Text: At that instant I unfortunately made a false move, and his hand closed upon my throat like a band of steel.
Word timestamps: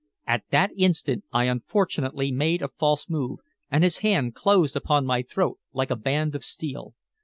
At 0.25 0.45
that 0.49 0.71
instant 0.75 1.25
I 1.31 1.43
unfortunately 1.43 2.31
made 2.31 2.63
a 2.63 2.69
false 2.69 3.07
move, 3.07 3.37
and 3.69 3.83
his 3.83 3.99
hand 3.99 4.33
closed 4.33 4.75
upon 4.75 5.05
my 5.05 5.21
throat 5.21 5.59
like 5.73 5.91
a 5.91 5.95
band 5.95 6.33
of 6.33 6.43
steel. 6.43 6.95